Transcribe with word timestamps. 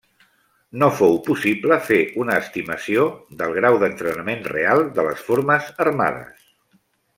No 0.83 0.87
fou 0.99 1.19
possible 1.27 1.77
fer 1.89 1.99
una 2.23 2.37
estimació 2.45 3.05
del 3.43 3.53
grau 3.59 3.79
d'entrenament 3.85 4.43
real 4.55 4.83
de 4.99 5.07
les 5.11 5.23
formes 5.29 5.69
armades. 5.89 6.53